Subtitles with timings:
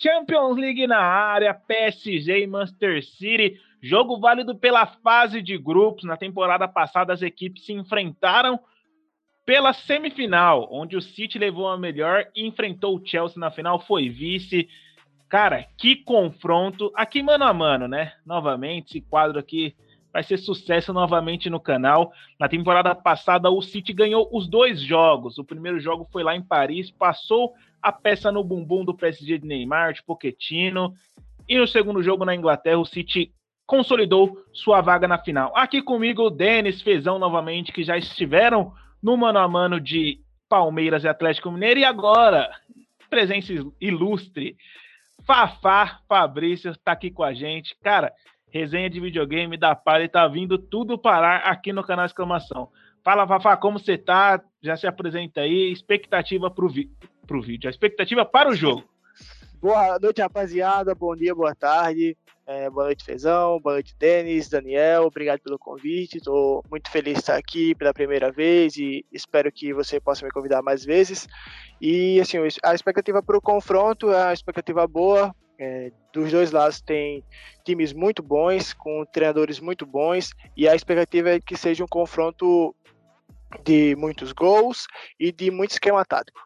[0.00, 3.60] Champions League na área, PSG e Manchester City.
[3.82, 6.04] Jogo válido pela fase de grupos.
[6.04, 8.58] Na temporada passada, as equipes se enfrentaram
[9.44, 14.08] pela semifinal, onde o City levou a melhor e enfrentou o Chelsea na final, foi
[14.08, 14.68] vice.
[15.28, 16.90] Cara, que confronto.
[16.94, 18.14] Aqui mano a mano, né?
[18.24, 19.74] Novamente, esse quadro aqui
[20.12, 22.12] vai ser sucesso novamente no canal.
[22.38, 25.38] Na temporada passada, o City ganhou os dois jogos.
[25.38, 29.46] O primeiro jogo foi lá em Paris, passou a peça no bumbum do PSG de
[29.46, 30.94] Neymar, de Pochettino.
[31.48, 33.32] E no segundo jogo na Inglaterra, o City
[33.66, 35.52] consolidou sua vaga na final.
[35.56, 38.72] Aqui comigo, o Denis Fezão novamente, que já estiveram
[39.02, 41.80] no mano a mano de Palmeiras e Atlético Mineiro.
[41.80, 42.50] E agora,
[43.08, 44.56] presença ilustre,
[45.24, 47.76] Fafá Fabrício está aqui com a gente.
[47.80, 48.12] Cara,
[48.50, 52.68] resenha de videogame da Palha tá vindo tudo parar aqui no canal Exclamação.
[53.02, 54.42] Fala, Fafá, como você tá?
[54.62, 55.72] Já se apresenta aí.
[55.72, 56.90] Expectativa pro, vi
[57.26, 58.84] pro vídeo, a expectativa para o jogo.
[59.60, 60.94] Boa noite, rapaziada.
[60.94, 62.16] Bom dia, boa tarde.
[62.46, 63.60] É, boa noite, Fezão.
[63.60, 65.04] Boa noite, Denis, Daniel.
[65.04, 66.16] Obrigado pelo convite.
[66.16, 70.32] Estou muito feliz de estar aqui pela primeira vez e espero que você possa me
[70.32, 71.28] convidar mais vezes.
[71.80, 75.34] E assim, a expectativa para o confronto é uma expectativa boa.
[75.62, 77.22] É, dos dois lados tem
[77.66, 82.74] times muito bons, com treinadores muito bons, e a expectativa é que seja um confronto
[83.62, 84.86] de muitos gols
[85.18, 86.40] e de muito esquema tático.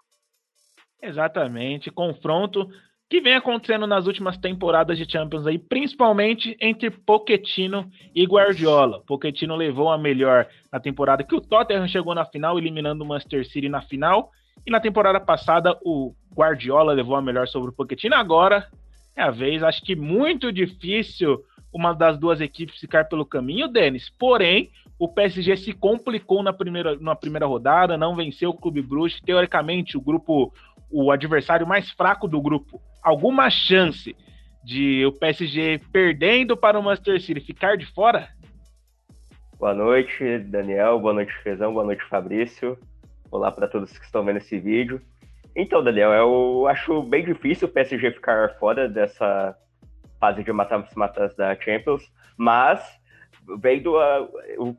[1.00, 2.68] Exatamente, confronto
[3.08, 9.00] que vem acontecendo nas últimas temporadas de Champions aí, principalmente entre Pochettino e Guardiola.
[9.06, 13.46] Pochettino levou a melhor na temporada que o Tottenham chegou na final, eliminando o Manchester
[13.48, 14.32] City na final,
[14.66, 18.16] e na temporada passada o Guardiola levou a melhor sobre o Pochettino.
[18.16, 18.68] Agora
[19.16, 24.08] é a vez, acho que muito difícil uma das duas equipes ficar pelo caminho, Denis.
[24.08, 29.20] Porém, o PSG se complicou na primeira, na primeira rodada, não venceu o Clube Bruges.
[29.20, 30.52] Teoricamente, o grupo
[30.90, 34.14] o adversário mais fraco do grupo alguma chance
[34.64, 38.28] de o PSG perdendo para o Manchester City ficar de fora?
[39.58, 40.98] Boa noite, Daniel.
[40.98, 41.72] Boa noite, Fezão.
[41.72, 42.78] Boa noite, Fabrício.
[43.30, 45.02] Olá para todos que estão vendo esse vídeo.
[45.56, 49.56] Então, Daniel, eu acho bem difícil o PSG ficar fora dessa
[50.18, 52.82] fase de matas-matas da Champions, mas
[53.60, 54.26] vendo a,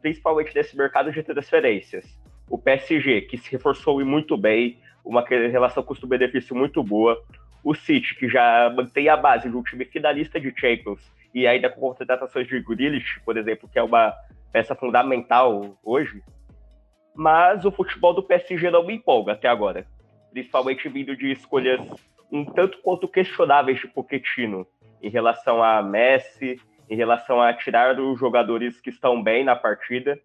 [0.02, 2.06] principalmente desse mercado de transferências,
[2.50, 7.24] o PSG, que se reforçou muito bem, uma relação custo-benefício muito boa.
[7.64, 11.02] O City, que já mantém a base de um time finalista de Champions
[11.34, 14.14] e ainda com contratações de Grealish, por exemplo, que é uma
[14.52, 16.22] peça fundamental hoje.
[17.16, 19.86] Mas o futebol do PSG não me empolga até agora,
[20.36, 21.80] principalmente vindo de escolhas
[22.32, 24.68] um tanto quanto questionáveis de Pochettino
[25.02, 26.60] em relação a Messi,
[26.90, 30.20] em relação a tirar os jogadores que estão bem na partida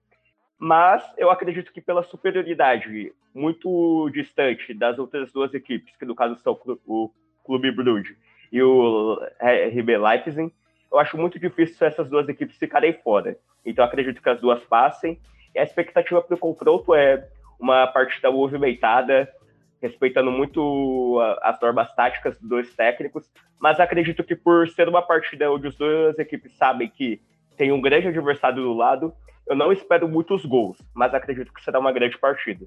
[0.60, 6.36] mas eu acredito que pela superioridade muito distante das outras duas equipes, que no caso
[6.36, 6.52] são
[6.86, 7.10] o
[7.42, 8.14] Clube Brugge
[8.52, 10.52] e o RB Leipzig,
[10.92, 13.38] eu acho muito difícil essas duas equipes ficarem fora.
[13.64, 15.18] Então acredito que as duas passem.
[15.54, 17.26] E a expectativa para o confronto é
[17.58, 19.32] uma partida movimentada,
[19.80, 25.50] respeitando muito as normas táticas dos dois técnicos, mas acredito que por ser uma partida
[25.50, 27.20] onde as duas equipes sabem que
[27.56, 29.12] tem um grande adversário do lado,
[29.46, 32.66] eu não espero muitos gols, mas acredito que será uma grande partida.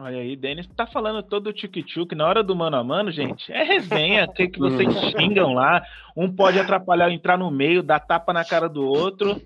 [0.00, 3.52] Olha aí, Denis tá falando todo o tchuk-tchuk na hora do mano a mano, gente.
[3.52, 5.82] É resenha, o que, que vocês xingam lá.
[6.16, 9.42] Um pode atrapalhar, entrar no meio, dar tapa na cara do outro.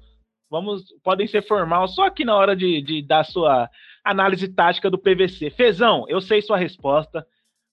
[0.50, 3.66] Vamos, podem ser formal só aqui na hora de, de dar sua
[4.04, 5.50] análise tática do PVC.
[5.50, 7.26] Fezão, eu sei sua resposta,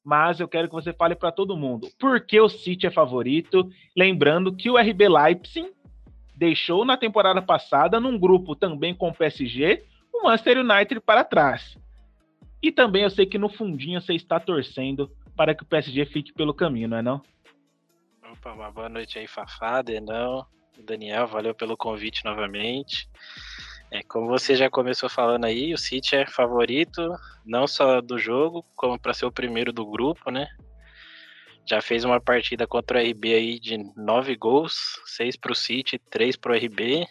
[0.04, 1.90] mas eu quero que você fale para todo mundo.
[2.00, 3.70] Por que o City é favorito?
[3.96, 5.72] Lembrando que o RB Leipzig
[6.36, 11.78] deixou na temporada passada, num grupo também com o PSG, o Manchester United para trás.
[12.62, 16.34] E também eu sei que no fundinho você está torcendo para que o PSG fique
[16.34, 17.22] pelo caminho, não é não?
[18.32, 20.46] Opa, uma boa noite aí, Fafá, Denão,
[20.86, 23.10] Daniel, valeu pelo convite novamente.
[23.92, 27.02] É, como você já começou falando aí, o City é favorito,
[27.46, 30.48] não só do jogo, como para ser o primeiro do grupo, né?
[31.70, 36.00] já fez uma partida contra o RB aí de nove gols, seis para o City,
[36.10, 37.06] três para o RB.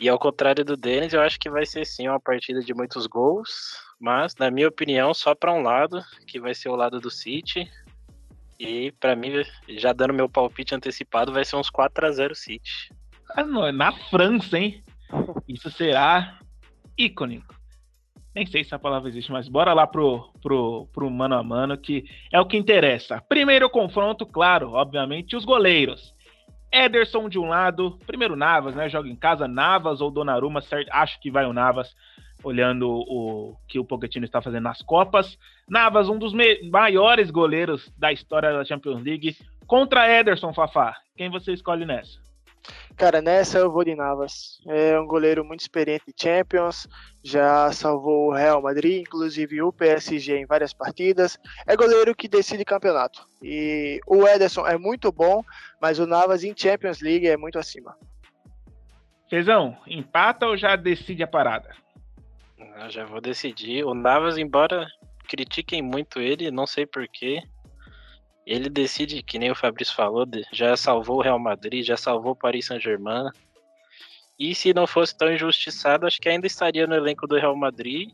[0.00, 3.06] E ao contrário do Denis, eu acho que vai ser sim uma partida de muitos
[3.06, 7.10] gols, mas na minha opinião só para um lado, que vai ser o lado do
[7.10, 7.70] City.
[8.58, 12.90] E para mim, já dando meu palpite antecipado, vai ser uns 4 a 0 City.
[13.36, 14.82] Ah, na França, hein?
[15.48, 16.38] Isso será
[16.96, 17.54] icônico.
[18.34, 21.76] Nem sei se a palavra existe, mas bora lá pro, pro, pro mano a mano,
[21.76, 23.20] que é o que interessa.
[23.28, 26.14] Primeiro confronto, claro, obviamente, os goleiros.
[26.72, 28.88] Ederson de um lado, primeiro Navas, né?
[28.88, 30.88] Joga em casa, Navas ou Donnarumma, certo?
[30.92, 31.92] Acho que vai o Navas.
[32.42, 35.36] olhando o que o Pochettino está fazendo nas Copas.
[35.68, 36.32] Navas, um dos
[36.70, 39.36] maiores goleiros da história da Champions League,
[39.66, 40.96] contra Ederson Fafá.
[41.16, 42.29] Quem você escolhe nessa?
[43.00, 44.60] Cara, nessa eu vou de Navas.
[44.66, 46.86] É um goleiro muito experiente de Champions,
[47.24, 51.38] já salvou o Real Madrid, inclusive o PSG em várias partidas.
[51.66, 53.26] É goleiro que decide campeonato.
[53.42, 55.42] E o Ederson é muito bom,
[55.80, 57.96] mas o Navas em Champions League é muito acima.
[59.30, 61.74] Fezão, empata ou já decide a parada?
[62.58, 63.82] Eu já vou decidir.
[63.82, 64.86] O Navas, embora
[65.26, 67.42] critiquem muito ele, não sei porquê,
[68.50, 72.36] ele decide, que nem o Fabrício falou, já salvou o Real Madrid, já salvou o
[72.36, 73.30] Paris Saint-Germain.
[74.36, 78.10] E se não fosse tão injustiçado, acho que ainda estaria no elenco do Real Madrid.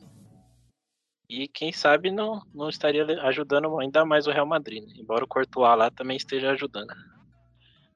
[1.27, 4.93] E quem sabe não, não estaria ajudando ainda mais o Real Madrid, né?
[4.99, 6.93] embora o Courtois lá também esteja ajudando.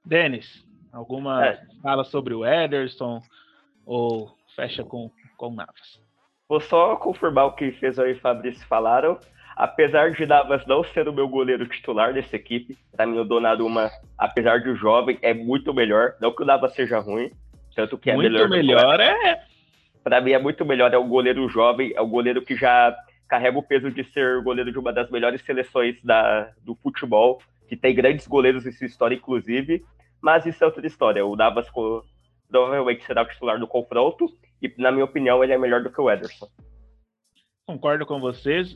[0.03, 1.63] Denis, alguma é.
[1.83, 3.21] fala sobre o Ederson
[3.85, 6.01] ou fecha com, com Navas?
[6.49, 9.21] Vou só confirmar o que fez aí e Fabrício falaram.
[9.61, 13.91] Apesar de Navas não ser o meu goleiro titular dessa equipe, para mim o Donnarumma,
[14.17, 16.15] apesar de jovem, é muito melhor.
[16.19, 17.31] Não que o Navas seja ruim,
[17.77, 18.49] tanto que é muito melhor.
[18.49, 19.45] Muito melhor é.
[20.03, 22.97] Para mim é muito melhor, é o goleiro jovem, é o goleiro que já
[23.29, 27.77] carrega o peso de ser goleiro de uma das melhores seleções da, do futebol, que
[27.77, 29.85] tem grandes goleiros em sua história, inclusive.
[30.23, 31.27] Mas isso é outra história.
[31.27, 31.67] O Navas
[32.49, 34.25] provavelmente será o titular do confronto,
[34.63, 36.49] e na minha opinião ele é melhor do que o Ederson.
[37.67, 38.75] Concordo com vocês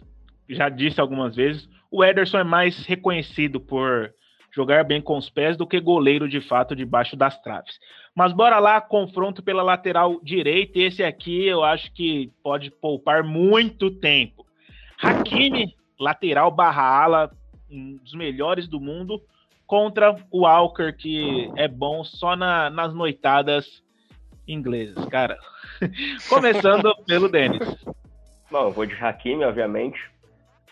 [0.49, 4.12] já disse algumas vezes, o Ederson é mais reconhecido por
[4.55, 7.79] jogar bem com os pés do que goleiro de fato debaixo das traves.
[8.14, 10.79] Mas bora lá, confronto pela lateral direita.
[10.79, 14.46] Esse aqui eu acho que pode poupar muito tempo.
[15.02, 17.31] Hakimi, lateral barra ala,
[17.69, 19.20] um dos melhores do mundo,
[19.67, 23.82] contra o Walker, que é bom só na, nas noitadas
[24.47, 25.37] inglesas, cara.
[26.29, 27.76] Começando pelo Denis.
[28.50, 30.13] Bom, eu vou de Hakimi, obviamente.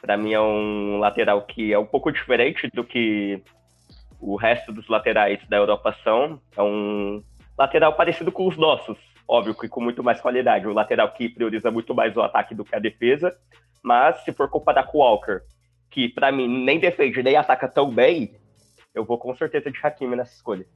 [0.02, 3.40] Para mim é um lateral que é um pouco diferente do que
[4.20, 6.42] o resto dos laterais da Europa são.
[6.56, 7.22] É um
[7.56, 10.66] lateral parecido com os nossos, óbvio que com muito mais qualidade.
[10.66, 13.32] Um lateral que prioriza muito mais o ataque do que a defesa.
[13.80, 15.40] Mas se for comparar com o Walker,
[15.88, 18.34] que para mim nem defende nem ataca tão bem,
[18.92, 20.66] eu vou com certeza de Hakimi nessa escolha.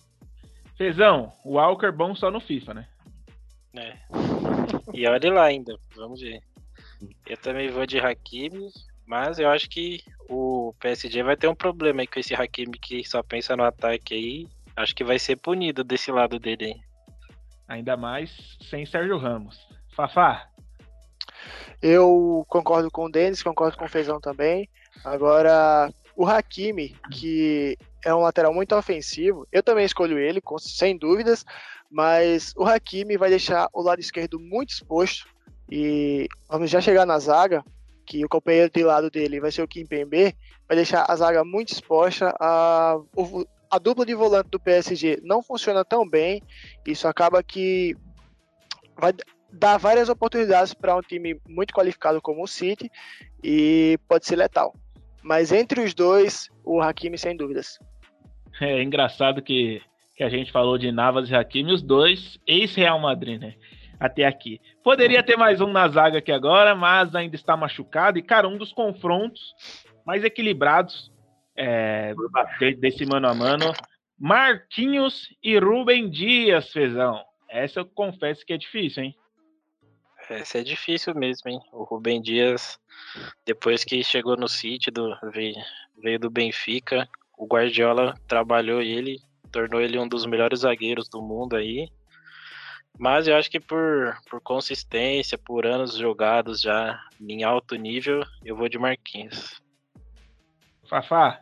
[0.78, 2.88] Fezão, o Walker bom só no FIFA, né?
[3.76, 3.96] É.
[4.94, 6.40] E olha lá ainda, vamos ver.
[7.26, 8.68] Eu também vou de Hakimi,
[9.06, 13.04] mas eu acho que o PSG vai ter um problema aí com esse Hakimi que
[13.08, 14.48] só pensa no ataque aí.
[14.74, 16.80] Acho que vai ser punido desse lado dele aí.
[17.68, 19.66] Ainda mais sem Sérgio Ramos.
[19.94, 20.48] Fafá?
[21.80, 24.68] Eu concordo com o Denis, concordo com o Feijão também.
[25.04, 31.44] Agora, o Hakimi, que é um lateral muito ofensivo, eu também escolho ele, sem dúvidas,
[31.90, 35.28] mas o Hakimi vai deixar o lado esquerdo muito exposto.
[35.70, 37.64] E vamos já chegar na zaga
[38.06, 40.34] que o companheiro de lado dele vai ser o Kim Pembe,
[40.68, 42.34] vai deixar a zaga muito exposta.
[42.40, 42.96] A,
[43.70, 46.40] a dupla de volante do PSG não funciona tão bem,
[46.86, 47.96] isso acaba que
[48.96, 49.12] vai
[49.52, 52.90] dar várias oportunidades para um time muito qualificado como o City
[53.42, 54.74] e pode ser letal.
[55.22, 57.78] Mas entre os dois, o Hakimi sem dúvidas.
[58.60, 59.82] É engraçado que,
[60.16, 63.54] que a gente falou de Navas e Hakimi, os dois ex-Real Madrid, né?
[63.98, 64.60] Até aqui.
[64.82, 68.18] Poderia ter mais um na zaga aqui agora, mas ainda está machucado.
[68.18, 69.54] E, cara, um dos confrontos
[70.04, 71.10] mais equilibrados
[71.56, 72.14] é,
[72.78, 73.72] desse mano a mano.
[74.18, 77.22] Marquinhos e Rubem Dias, Fezão.
[77.48, 79.14] Essa eu confesso que é difícil, hein?
[80.28, 81.60] Essa é difícil mesmo, hein?
[81.72, 82.78] O Rubem Dias,
[83.44, 85.54] depois que chegou no City, do, veio,
[86.02, 89.18] veio do Benfica, o Guardiola trabalhou ele,
[89.52, 91.88] tornou ele um dos melhores zagueiros do mundo aí.
[92.98, 98.56] Mas eu acho que por, por consistência, por anos jogados já em alto nível, eu
[98.56, 99.60] vou de Marquinhos.
[100.88, 101.40] Fafá?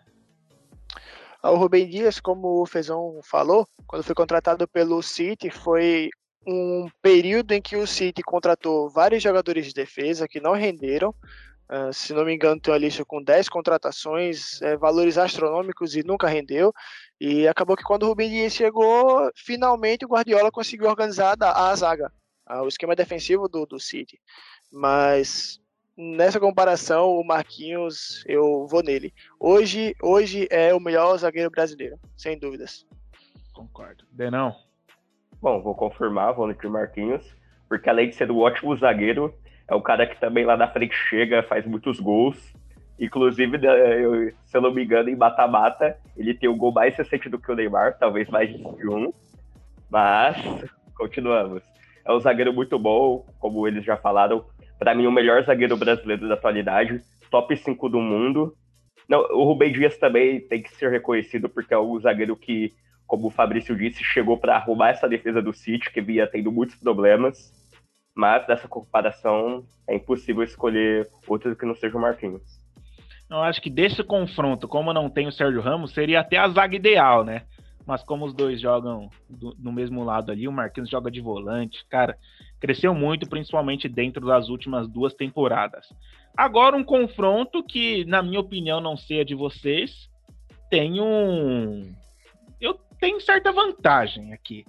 [1.42, 6.08] Ah, o Rubem Dias, como o Fezão falou, quando foi contratado pelo City, foi
[6.46, 11.14] um período em que o City contratou vários jogadores de defesa que não renderam,
[11.70, 16.02] Uh, se não me engano, tem uma lista com 10 contratações, é, valores astronômicos e
[16.02, 16.72] nunca rendeu.
[17.20, 21.76] E acabou que quando o Rubem Dias chegou, finalmente o Guardiola conseguiu organizar a, a
[21.76, 22.12] zaga,
[22.46, 24.20] a, o esquema defensivo do, do City.
[24.70, 25.58] Mas
[25.96, 29.14] nessa comparação, o Marquinhos, eu vou nele.
[29.40, 32.86] Hoje, hoje é o melhor zagueiro brasileiro, sem dúvidas.
[33.52, 34.04] Concordo.
[34.10, 34.54] Denão?
[35.40, 37.24] Bom, vou confirmar, vou no de Marquinhos,
[37.68, 39.34] porque além de ser um ótimo zagueiro,
[39.68, 42.36] é um cara que também lá na frente chega, faz muitos gols.
[42.98, 47.28] Inclusive, né, se eu não me engano, em mata-mata, ele tem um gol mais recente
[47.28, 49.12] do que o Neymar, talvez mais de um.
[49.90, 50.36] Mas,
[50.96, 51.62] continuamos.
[52.04, 54.44] É um zagueiro muito bom, como eles já falaram.
[54.78, 58.54] para mim, o melhor zagueiro brasileiro da atualidade, top 5 do mundo.
[59.08, 62.72] Não, o Rubem Dias também tem que ser reconhecido porque é o zagueiro que,
[63.06, 66.76] como o Fabrício disse, chegou para arrumar essa defesa do City, que vinha tendo muitos
[66.76, 67.52] problemas.
[68.14, 72.42] Mas dessa comparação é impossível escolher outro que não seja o Marquinhos.
[73.28, 76.76] Eu acho que desse confronto, como não tem o Sérgio Ramos, seria até a zaga
[76.76, 77.42] ideal, né?
[77.86, 81.84] Mas como os dois jogam do, no mesmo lado ali, o Marquinhos joga de volante,
[81.88, 82.16] cara,
[82.60, 85.86] cresceu muito, principalmente dentro das últimas duas temporadas.
[86.36, 90.08] Agora, um confronto que, na minha opinião, não sei a de vocês,
[90.70, 91.94] tem um.
[92.60, 94.64] Eu tenho certa vantagem aqui.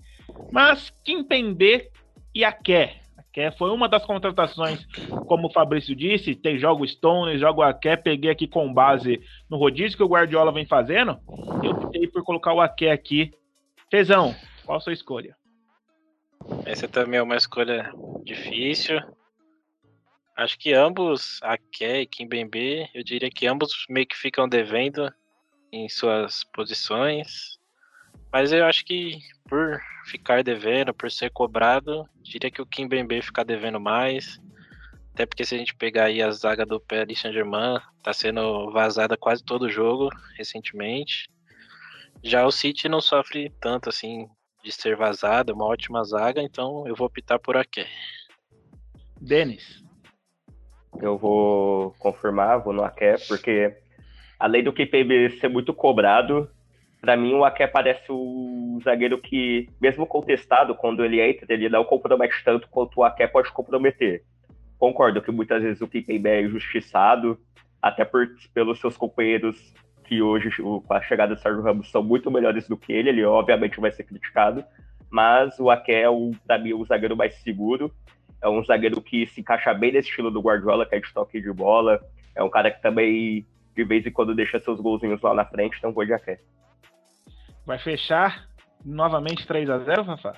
[0.51, 1.89] Mas Kimpembe
[2.33, 3.01] e a Ké.
[3.35, 4.87] A Ké foi uma das contratações,
[5.27, 9.97] como o Fabrício disse, tem jogo Stone, jogo Aké, peguei aqui com base no rodízio
[9.97, 11.19] que o Guardiola vem fazendo.
[11.61, 13.33] Eu optei por colocar o Aké aqui.
[13.91, 14.33] Fezão,
[14.65, 15.35] qual a sua escolha?
[16.65, 17.91] Essa também é uma escolha
[18.23, 19.01] difícil.
[20.37, 25.13] Acho que ambos, Aké e Kimbembe, eu diria que ambos meio que ficam devendo
[25.73, 27.54] em suas posições.
[28.35, 33.45] Mas eu acho que por ficar devendo, por ser cobrado, diria que o Kimbembe ficar
[33.45, 34.41] devendo mais.
[35.13, 39.15] Até porque se a gente pegar aí a zaga do Paris Saint-Germain, tá sendo vazada
[39.15, 41.29] quase todo jogo recentemente.
[42.21, 44.27] Já o City não sofre tanto assim
[44.61, 47.87] de ser vazada, uma ótima zaga, então eu vou optar por Aké.
[49.21, 49.81] Denis.
[51.01, 53.77] Eu vou confirmar, vou no Aké, porque
[54.37, 56.53] além do KPB ser muito cobrado,
[57.05, 61.83] para mim o Aké parece o zagueiro que, mesmo contestado, quando ele entra, ele não
[61.83, 64.23] compromete tanto quanto o Aké pode comprometer.
[64.79, 67.39] Concordo que muitas vezes o KPB é injustiçado,
[67.79, 69.71] até por, pelos seus companheiros
[70.05, 73.09] que hoje, com a chegada do Sérgio Ramos, são muito melhores do que ele.
[73.09, 74.65] Ele, obviamente, vai ser criticado.
[75.07, 76.07] Mas o Aké é,
[76.47, 77.93] para mim, o zagueiro mais seguro.
[78.41, 81.39] É um zagueiro que se encaixa bem nesse estilo do Guardiola, que é de toque
[81.39, 82.01] de bola.
[82.35, 83.45] É um cara que também,
[83.75, 85.77] de vez em quando, deixa seus golzinhos lá na frente.
[85.77, 86.39] Então, vou de Aké.
[87.65, 88.47] Vai fechar
[88.83, 90.35] novamente 3 a 0 Fafá?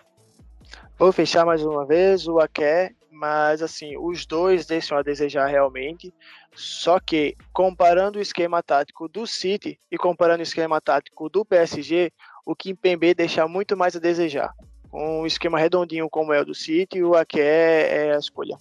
[0.98, 6.14] Vou fechar mais uma vez o Aké, mas assim, os dois deixam a desejar realmente.
[6.56, 12.12] Só que comparando o esquema tático do City e comparando o esquema tático do PSG,
[12.46, 14.54] o Kimpembe deixa muito mais a desejar.
[14.92, 18.58] Um esquema redondinho como é o do City, o Aké é a escolha.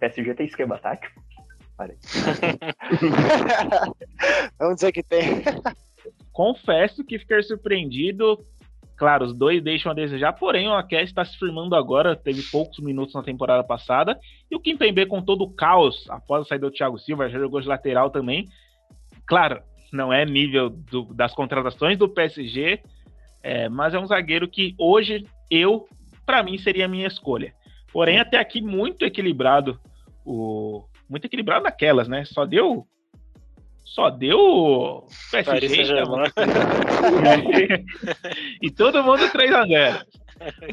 [0.00, 1.24] PSG tem esquema tático?
[4.58, 5.44] Vamos dizer que tem.
[6.36, 8.38] Confesso que fiquei surpreendido
[8.96, 12.78] Claro, os dois deixam a desejar, porém o Aké está se firmando agora, teve poucos
[12.78, 14.18] minutos na temporada passada,
[14.50, 17.60] e o Kimpembe com todo o caos, após a saída do Thiago Silva, já jogou
[17.60, 18.48] de lateral também.
[19.26, 19.62] Claro,
[19.92, 22.80] não é nível do, das contratações do PSG,
[23.42, 25.86] é, mas é um zagueiro que hoje eu,
[26.24, 27.52] para mim, seria a minha escolha.
[27.92, 29.78] Porém, até aqui muito equilibrado,
[30.24, 32.24] o muito equilibrado naquelas, né?
[32.24, 32.86] Só deu
[33.86, 36.24] só deu PSG então.
[38.60, 39.98] e todo mundo 3 a 0.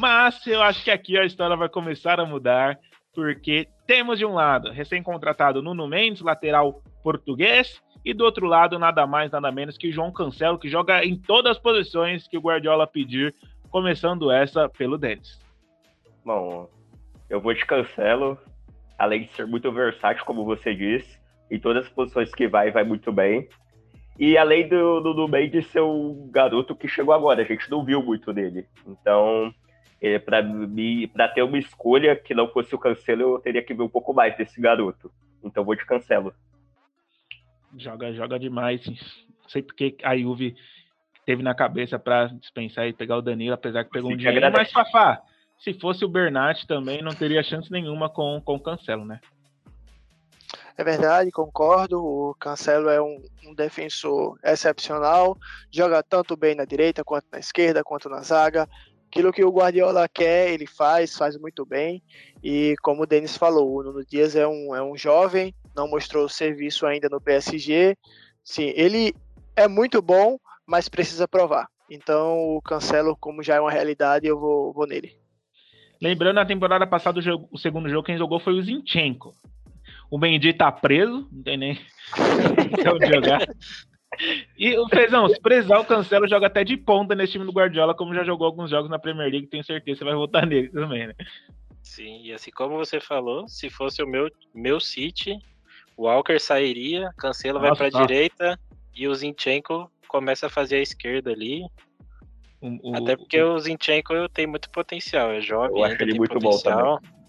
[0.01, 2.77] Mas eu acho que aqui a história vai começar a mudar,
[3.13, 9.05] porque temos de um lado recém-contratado Nuno Mendes, lateral português, e do outro lado nada
[9.05, 12.88] mais, nada menos que João Cancelo, que joga em todas as posições que o Guardiola
[12.88, 13.34] pedir,
[13.70, 15.39] começando essa pelo Denis.
[16.25, 16.67] Bom,
[17.29, 18.39] eu vou de Cancelo,
[18.98, 22.84] além de ser muito versátil, como você disse, em todas as posições que vai, vai
[22.84, 23.48] muito bem.
[24.20, 27.84] E além do, do, do Mendes ser um garoto que chegou agora, a gente não
[27.84, 28.68] viu muito dele.
[28.86, 29.54] Então,
[30.02, 33.90] é, para ter uma escolha que não fosse o Cancelo, eu teria que ver um
[33.90, 35.12] pouco mais desse garoto.
[35.44, 36.34] Então vou de Cancelo.
[37.78, 38.86] Joga, joga demais.
[38.86, 40.56] Não sei porque a Juve
[41.26, 44.52] teve na cabeça para dispensar e pegar o Danilo, apesar que pegou Sim, um dinheiro.
[44.52, 45.22] Mas, Fafá,
[45.58, 49.20] se fosse o Bernat também não teria chance nenhuma com, com o Cancelo, né?
[50.77, 52.03] É verdade, concordo.
[52.03, 55.38] O Cancelo é um, um, defensor excepcional,
[55.72, 58.68] joga tanto bem na direita, quanto na esquerda, quanto na zaga.
[59.08, 62.01] Aquilo que o Guardiola quer, ele faz, faz muito bem.
[62.44, 66.27] E como o Denis falou, o Nuno Dias é um, é um jovem, não mostrou
[66.27, 67.96] serviço ainda no PSG.
[68.44, 69.13] Sim, ele
[69.56, 71.68] é muito bom, mas precisa provar.
[71.88, 75.15] Então o Cancelo, como já é uma realidade, eu vou, vou nele.
[76.01, 79.34] Lembrando, na temporada passada, o, jogo, o segundo jogo quem jogou foi o Zinchenko.
[80.13, 81.79] O Mendy tá preso, não tem nem
[82.93, 83.41] onde jogar.
[84.55, 87.96] E o Fezão, se precisar, o Cancelo joga até de ponta nesse time do Guardiola,
[87.96, 90.70] como já jogou alguns jogos na Premier League, tenho certeza que você vai votar nele
[90.70, 91.15] também, né?
[91.82, 95.36] Sim, e assim como você falou, se fosse o meu, meu City,
[95.98, 98.60] o Walker sairia, Cancelo Nossa, vai pra direita
[98.96, 101.65] e o Zinchenko começa a fazer a esquerda ali.
[102.62, 106.20] O, o, até porque o, o Zinchenko tem muito potencial, é jovem, eu acho ele
[106.20, 106.77] muito potencial.
[106.77, 107.23] bom também.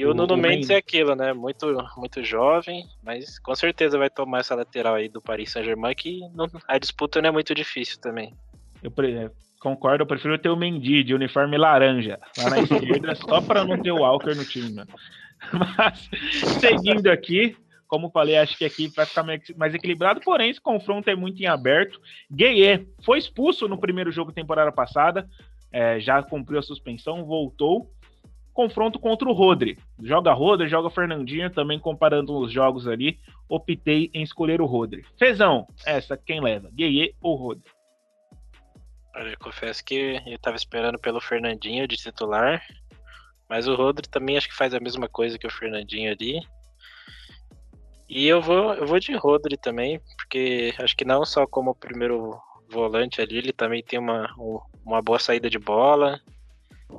[0.00, 1.34] E o, o Nuno Mendes é aquilo, né?
[1.34, 6.20] Muito, muito jovem, mas com certeza vai tomar essa lateral aí do Paris Saint-Germain, que
[6.32, 8.34] não, a disputa não é muito difícil também.
[8.82, 9.30] Eu é,
[9.60, 13.76] concordo, eu prefiro ter o Mendy de uniforme laranja lá na esquerda, só para não
[13.76, 14.70] ter o Walker no time.
[14.70, 14.86] Né?
[15.52, 16.08] Mas,
[16.58, 17.54] seguindo aqui,
[17.86, 19.22] como falei, acho que aqui vai ficar
[19.54, 22.00] mais equilibrado, porém esse confronto é muito em aberto.
[22.32, 25.28] Gueye foi expulso no primeiro jogo temporada passada,
[25.70, 27.92] é, já cumpriu a suspensão, voltou
[28.52, 29.78] confronto contra o Rodri.
[30.02, 35.04] Joga Rodri, joga Fernandinho, também comparando os jogos ali, optei em escolher o Rodri.
[35.18, 36.70] Fezão, essa quem leva?
[36.72, 37.70] Gueye ou Rodri?
[39.14, 42.62] Olha, eu confesso que eu tava esperando pelo Fernandinho de titular,
[43.48, 46.40] mas o Rodri também acho que faz a mesma coisa que o Fernandinho ali.
[48.08, 52.36] E eu vou, eu vou de Rodri também, porque acho que não só como primeiro
[52.70, 54.28] volante ali, ele também tem uma,
[54.84, 56.20] uma boa saída de bola,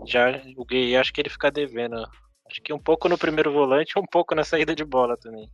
[0.06, 1.96] já o Gay, acho que ele fica devendo.
[2.50, 5.50] Acho que um pouco no primeiro volante, um pouco na saída de bola também.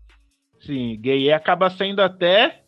[0.59, 2.61] Sim, Gay acaba sendo até.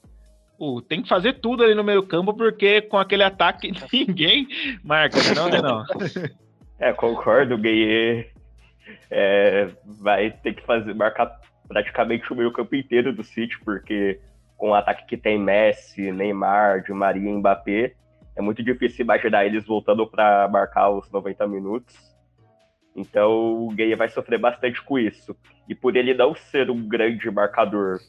[0.60, 4.48] Uh, tem que fazer tudo ali no meio campo, porque com aquele ataque ninguém
[4.84, 5.86] marca, né, não, é não.
[6.80, 8.30] É, concordo, o Gay
[9.10, 14.20] é, vai ter que fazer, marcar praticamente o meio campo inteiro do City, porque
[14.58, 17.94] com o ataque que tem Messi, Neymar, Di Maria e Mbappé,
[18.40, 21.94] é muito difícil imaginar eles voltando para marcar os 90 minutos.
[22.96, 25.36] Então o Gay vai sofrer bastante com isso.
[25.68, 28.00] E por ele não ser um grande marcador,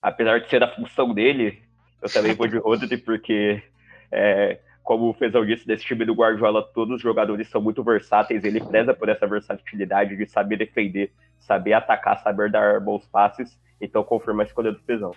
[0.00, 1.62] apesar de ser a função dele,
[2.00, 3.62] eu também vou de Rodri, porque,
[4.10, 8.44] é, como o Fezão disse, desse time do Guardiola, todos os jogadores são muito versáteis.
[8.44, 13.60] Ele preza por essa versatilidade de saber defender, saber atacar, saber dar bons passes.
[13.78, 15.12] Então confirma a escolha do Fezão.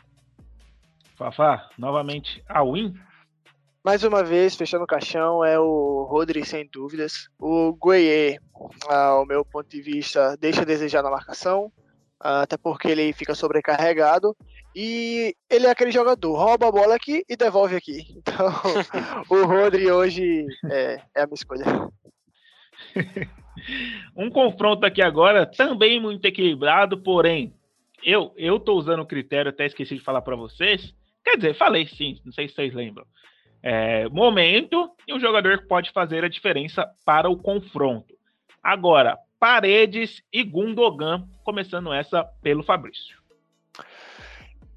[1.15, 2.93] Fafá, novamente a win
[3.83, 7.27] mais uma vez, fechando o caixão, é o Rodri, sem dúvidas.
[7.37, 8.39] O Gueye,
[8.87, 11.69] ao meu ponto de vista, deixa a desejar na marcação,
[12.17, 14.35] até porque ele fica sobrecarregado.
[14.73, 17.99] E ele é aquele jogador, rouba a bola aqui e devolve aqui.
[18.17, 18.47] Então,
[19.29, 21.65] o Rodri hoje é, é a minha escolha.
[24.17, 27.53] um confronto aqui agora, também muito equilibrado, porém,
[28.01, 30.95] eu eu tô usando o critério, até esqueci de falar para vocês.
[31.23, 33.05] Quer dizer, falei sim, não sei se vocês lembram
[33.63, 38.13] é, momento e um jogador que pode fazer a diferença para o confronto.
[38.61, 43.23] Agora, Paredes e Gundogan, começando essa pelo Fabrício.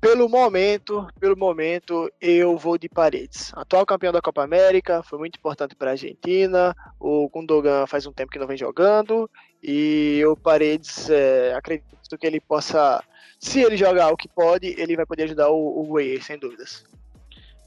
[0.00, 3.52] Pelo momento, pelo momento, eu vou de Paredes.
[3.56, 6.76] Atual campeão da Copa América, foi muito importante para a Argentina.
[7.00, 9.28] O Gundogan faz um tempo que não vem jogando
[9.60, 13.02] e o Paredes, é, acredito que ele possa,
[13.40, 16.84] se ele jogar o que pode, ele vai poder ajudar o, o sem dúvidas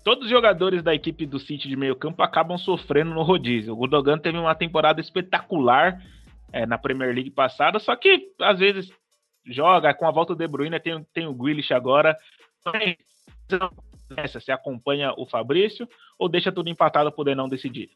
[0.03, 3.73] todos os jogadores da equipe do City de meio campo acabam sofrendo no rodízio.
[3.73, 6.01] O Gundogan teve uma temporada espetacular
[6.51, 8.91] é, na Premier League passada, só que às vezes
[9.45, 12.17] joga com a volta do De Bruyne, tem, tem o Grealish agora.
[14.33, 17.91] Você acompanha o Fabrício ou deixa tudo empatado poder não decidir?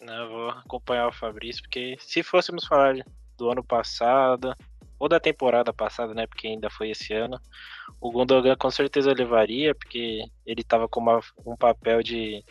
[0.00, 2.96] Não, eu vou acompanhar o Fabrício, porque se fôssemos falar
[3.36, 4.54] do ano passado,
[5.00, 6.26] ou da temporada passada, né?
[6.26, 7.40] Porque ainda foi esse ano.
[7.98, 12.44] O Gundogan com certeza levaria, porque ele tava com uma, um papel de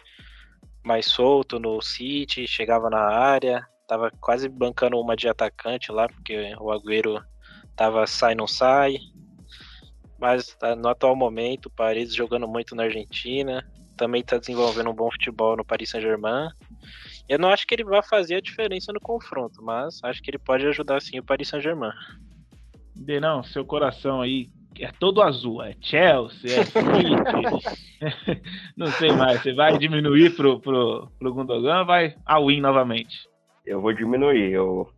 [0.83, 6.55] mais solto no City, chegava na área, tava quase bancando uma de atacante lá, porque
[6.59, 7.23] o Agüero
[7.75, 8.97] tava sai não sai.
[10.19, 13.63] Mas tá, no atual momento, o Paredes jogando muito na Argentina,
[13.95, 16.49] também está desenvolvendo um bom futebol no Paris Saint-Germain.
[17.27, 20.39] Eu não acho que ele vai fazer a diferença no confronto, mas acho que ele
[20.39, 21.93] pode ajudar sim o Paris Saint-Germain.
[23.21, 25.62] Não, seu coração aí é todo azul.
[25.62, 26.81] É Chelsea, é City.
[28.77, 29.41] não sei mais.
[29.41, 33.27] Você vai diminuir pro, pro, pro Gundogan vai a win novamente?
[33.65, 34.51] Eu vou diminuir.
[34.51, 34.89] Eu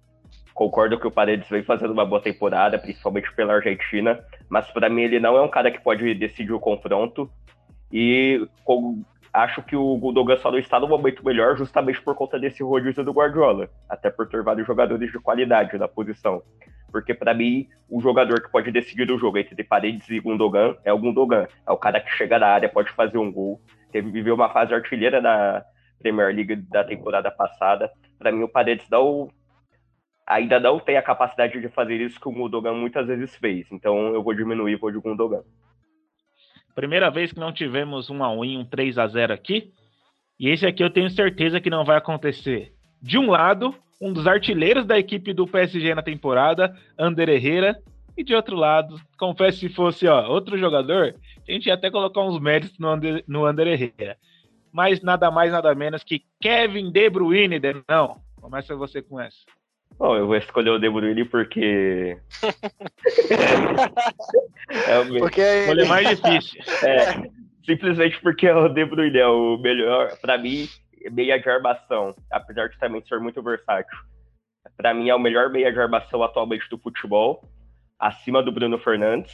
[0.54, 5.04] concordo que o Paredes vem fazendo uma boa temporada, principalmente pela Argentina, mas para mim
[5.04, 7.30] ele não é um cara que pode decidir o confronto.
[7.92, 12.40] E com, acho que o Gundogan só não está no momento melhor justamente por conta
[12.40, 16.42] desse rodízio do Guardiola, até por ter vários jogadores de qualidade na posição.
[16.92, 20.92] Porque para mim, o jogador que pode decidir o jogo entre Paredes e Gundogan é
[20.92, 21.48] o Gundogan.
[21.66, 23.62] É o cara que chega na área, pode fazer um gol.
[23.92, 25.64] Teve, viveu uma fase artilheira da
[26.00, 27.90] Premier League da temporada passada.
[28.20, 29.30] Para mim, o Paredes não,
[30.28, 33.72] ainda não tem a capacidade de fazer isso que o Gundogan muitas vezes fez.
[33.72, 35.44] Então eu vou diminuir, vou de Gundogan.
[36.76, 39.72] Primeira vez que não tivemos um a 1 um 3 a 0 aqui.
[40.40, 42.74] E esse aqui eu tenho certeza que não vai acontecer.
[43.02, 47.80] De um lado, um dos artilheiros da equipe do PSG na temporada, Ander Herrera.
[48.18, 51.16] E de outro lado, confesso se fosse ó, outro jogador,
[51.48, 54.18] a gente ia até colocar uns méritos no Ander, no Ander Herrera.
[54.72, 58.20] Mas nada mais, nada menos que Kevin De Bruyne, não.
[58.40, 59.40] Começa você com essa.
[60.02, 62.18] Bom, eu vou escolher o De Bruyne porque.
[64.88, 66.60] é o porque escolha mais difícil.
[66.84, 67.30] É,
[67.64, 70.68] simplesmente porque o De Bruyne é o melhor, para mim,
[71.12, 73.96] meia de armação, apesar de também ser muito versátil.
[74.76, 77.48] Para mim, é o melhor meia de armação atualmente do futebol,
[78.00, 79.32] acima do Bruno Fernandes,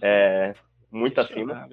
[0.00, 0.54] é,
[0.88, 1.68] muito acima.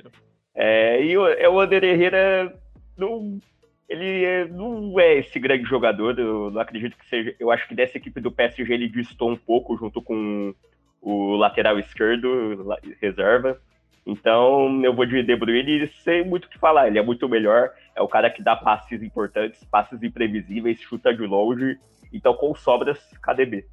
[0.56, 2.52] É, e o, é o Ander Herrera
[2.98, 3.40] não
[3.88, 7.36] ele é, não é esse grande jogador, eu não acredito que seja.
[7.40, 10.54] Eu acho que dessa equipe do PSG ele distou um pouco junto com
[11.02, 12.66] o lateral esquerdo,
[13.02, 13.60] reserva.
[14.06, 16.88] Então eu vou de De Bruyne sem muito o que falar.
[16.88, 21.26] Ele é muito melhor, é o cara que dá passes importantes, passes imprevisíveis, chuta de
[21.26, 21.78] longe.
[22.12, 23.66] Então com sobras, KDB.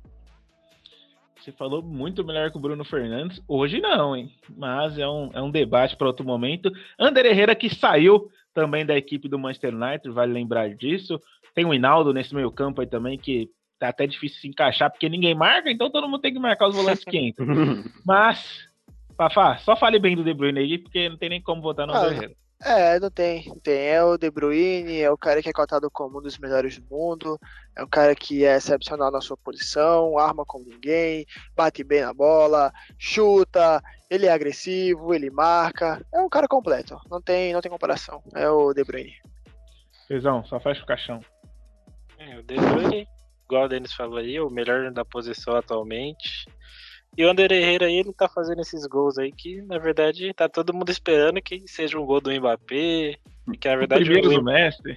[1.40, 3.42] Você falou muito melhor que o Bruno Fernandes.
[3.48, 4.30] Hoje não, hein?
[4.56, 6.70] Mas é um, é um debate para outro momento.
[6.98, 11.20] Ander Herrera que saiu também da equipe do Manchester United, vale lembrar disso.
[11.54, 15.08] Tem o Hinaldo nesse meio campo aí também, que tá até difícil se encaixar, porque
[15.08, 17.46] ninguém marca, então todo mundo tem que marcar os volantes que entram.
[18.04, 18.68] Mas,
[19.16, 21.94] Fafá, só fale bem do De Bruyne aí, porque não tem nem como votar no
[21.94, 22.34] ah, Guerreiro.
[22.62, 23.88] É, não tem, não tem.
[23.88, 26.94] É o De Bruyne, é o cara que é cotado como um dos melhores do
[26.94, 27.38] mundo,
[27.74, 31.24] é um cara que é excepcional na sua posição, arma como ninguém,
[31.56, 37.22] bate bem na bola, chuta, ele é agressivo, ele marca, é um cara completo, não
[37.22, 38.22] tem, não tem comparação.
[38.34, 39.14] É o De Bruyne.
[40.06, 41.20] Pesão, só fecha o caixão.
[42.18, 43.08] É, o De Bruyne,
[43.46, 46.46] igual o Denis falou aí, é o melhor da posição atualmente.
[47.16, 50.48] E o Ander Herrera aí, ele tá fazendo esses gols aí que, na verdade, tá
[50.48, 53.18] todo mundo esperando que seja um gol do Mbappé.
[53.60, 54.02] Que na verdade.
[54.02, 54.96] O primeiro do Messi.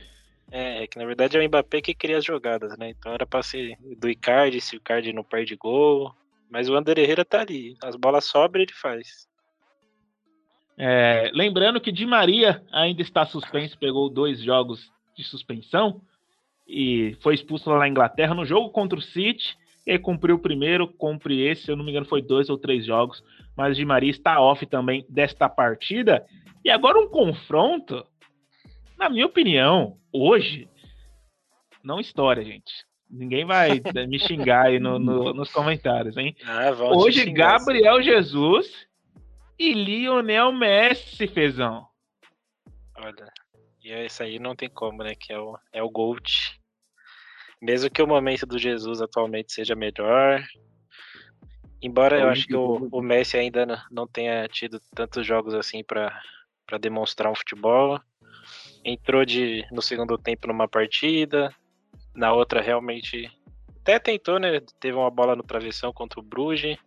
[0.52, 2.90] É, que na verdade é o Mbappé que cria as jogadas, né?
[2.90, 6.14] Então era pra ser do Icardi, se o Icardi não perde gol.
[6.50, 7.76] Mas o Ander Herrera tá ali.
[7.84, 9.28] As bolas sobram ele faz.
[10.78, 16.02] É, lembrando que Di Maria ainda está suspenso, pegou dois jogos de suspensão
[16.68, 20.88] e foi expulso lá na Inglaterra no jogo contra o City e cumpriu o primeiro,
[20.88, 23.24] cumpre esse, se eu não me engano, foi dois ou três jogos.
[23.56, 26.26] Mas Di Maria está off também desta partida.
[26.64, 28.06] E agora um confronto,
[28.98, 30.70] na minha opinião, hoje,
[31.84, 32.72] não história, gente.
[33.10, 36.36] Ninguém vai me xingar aí no, no, nos comentários, hein?
[36.46, 38.88] Ah, hoje, Gabriel Jesus
[39.60, 41.86] e Lionel Messi, fezão.
[42.98, 43.32] Olha,
[43.84, 45.14] e esse aí não tem como, né?
[45.14, 46.58] Que é o, é o Gold
[47.64, 50.44] mesmo que o momento do Jesus atualmente seja melhor,
[51.82, 56.12] embora eu acho que o, o Messi ainda não tenha tido tantos jogos assim para
[56.78, 57.98] demonstrar um futebol,
[58.84, 61.56] entrou de no segundo tempo numa partida,
[62.14, 63.32] na outra realmente
[63.80, 64.60] até tentou, né?
[64.82, 66.78] Teve uma bola no travessão contra o Bruges,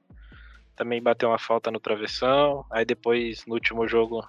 [0.76, 4.22] também bateu uma falta no travessão, aí depois no último jogo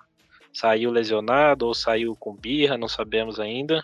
[0.53, 3.83] saiu lesionado ou saiu com birra, não sabemos ainda.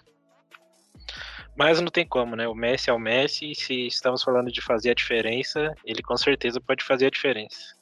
[1.55, 2.47] Mas não tem como, né?
[2.47, 6.17] O Messi é o Messi, e se estamos falando de fazer a diferença, ele com
[6.17, 7.75] certeza pode fazer a diferença.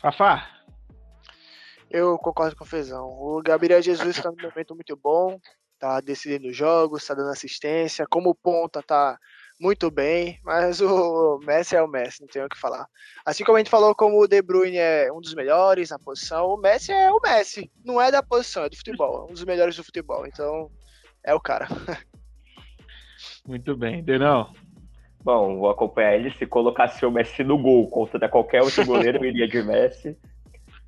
[0.00, 0.48] Fafá?
[1.90, 3.06] Eu concordo com o Fezão.
[3.06, 5.38] O Gabriel Jesus está num momento muito bom,
[5.78, 9.18] tá decidindo jogos, está dando assistência, como ponta tá
[9.60, 12.86] muito bem, mas o Messi é o Messi, não tenho o que falar.
[13.24, 16.48] Assim como a gente falou como o De Bruyne é um dos melhores na posição,
[16.48, 19.44] o Messi é o Messi, não é da posição, é do futebol, é um dos
[19.44, 20.70] melhores do futebol, então
[21.22, 21.68] é o cara.
[23.46, 24.50] Muito bem, Denão.
[25.24, 26.30] Bom, vou acompanhar ele.
[26.32, 30.16] Se colocasse o Messi no gol contra qualquer outro goleiro, eu iria de Messi.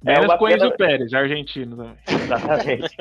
[0.07, 0.71] É Menos com pena...
[0.73, 1.97] Pérez, argentino também.
[2.07, 2.97] Exatamente.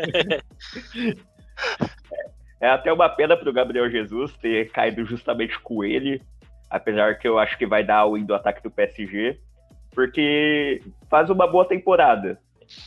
[2.62, 6.22] é até uma pena para o Gabriel Jesus ter caído justamente com ele,
[6.70, 9.38] apesar que eu acho que vai dar o win do ataque do PSG,
[9.92, 12.40] porque faz uma boa temporada.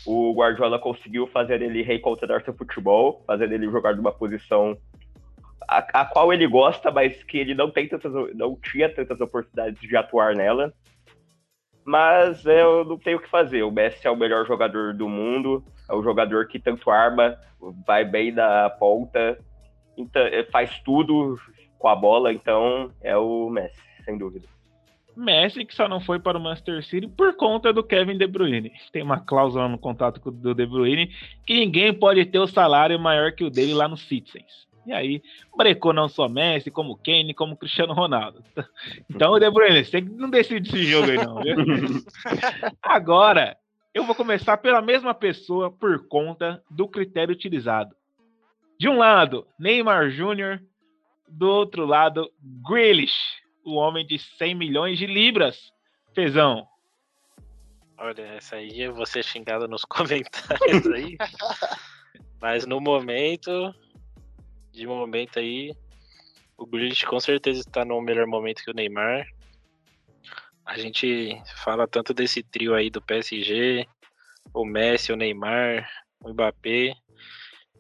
[0.06, 4.76] O Guardiola conseguiu fazer ele reencontrar seu futebol, fazer ele jogar numa posição
[5.68, 9.80] a, a, qual ele gosta, mas que ele não tem tantas, não tinha tantas oportunidades
[9.80, 10.72] de atuar nela.
[11.84, 13.62] Mas eu não tenho o que fazer.
[13.62, 17.38] O Messi é o melhor jogador do mundo, é o jogador que tanto arma,
[17.86, 19.38] vai bem na ponta,
[19.96, 21.38] então, é, faz tudo
[21.78, 24.46] com a bola, então é o Messi, sem dúvida.
[25.16, 28.70] Messi que só não foi para o Manchester City por conta do Kevin De Bruyne.
[28.92, 31.10] Tem uma cláusula no contrato do De Bruyne
[31.46, 34.66] que ninguém pode ter o salário maior que o dele lá no Citizens.
[34.86, 35.22] E aí,
[35.56, 38.44] brecou não só Messi, como Kane, como Cristiano Ronaldo.
[39.10, 41.56] Então, De Bruyne, você não decide esse jogo aí não, viu?
[42.80, 43.56] Agora,
[43.92, 47.96] eu vou começar pela mesma pessoa por conta do critério utilizado.
[48.78, 50.62] De um lado, Neymar Júnior,
[51.26, 52.30] do outro lado,
[52.68, 53.16] Grealish,
[53.64, 55.72] o homem de 100 milhões de libras.
[56.14, 56.66] Fezão.
[57.98, 61.16] Olha, essa aí eu vou ser xingado nos comentários aí.
[62.40, 63.74] Mas no momento,
[64.76, 65.74] de momento aí,
[66.58, 69.26] O Grealish com certeza está no melhor momento que o Neymar.
[70.64, 71.34] A gente
[71.64, 73.86] fala tanto desse trio aí do PSG,
[74.52, 75.88] o Messi, o Neymar,
[76.20, 76.92] o Mbappé.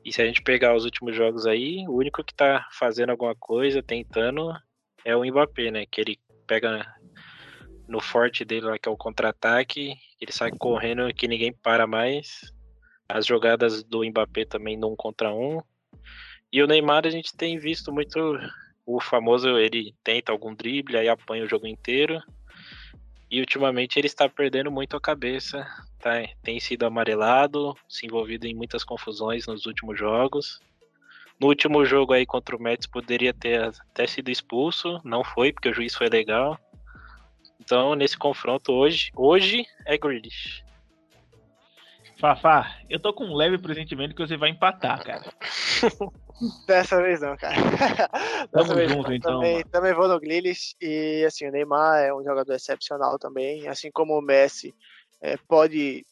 [0.04, 3.34] E se a gente pegar os últimos jogos aí, o único que tá fazendo alguma
[3.34, 4.52] coisa, tentando,
[5.04, 5.84] é o Mbappé, né?
[5.86, 6.86] Que ele pega
[7.88, 12.40] no forte dele lá, que é o contra-ataque, ele sai correndo que ninguém para mais.
[13.08, 15.60] As jogadas do Mbappé também num contra um.
[16.52, 18.18] E o Neymar a gente tem visto muito
[18.84, 22.22] o famoso, ele tenta algum drible, aí apanha o jogo inteiro.
[23.28, 25.66] E ultimamente ele está perdendo muito a cabeça,
[25.98, 30.60] tá, tem sido amarelado, se envolvido em muitas confusões nos últimos jogos.
[31.38, 35.68] No último jogo aí contra o Mets poderia ter até sido expulso, não foi porque
[35.68, 36.58] o juiz foi legal.
[37.60, 40.65] Então nesse confronto hoje, hoje é Grealish.
[42.18, 45.32] Fafá, eu tô com um leve presentimento que você vai empatar, cara.
[46.66, 47.54] Dessa vez não, cara.
[48.52, 49.40] Tamo vez, junto, então.
[49.40, 53.90] Também, também vou no Grealish e assim, o Neymar é um jogador excepcional também, assim
[53.90, 54.74] como o Messi
[55.20, 56.04] é, pode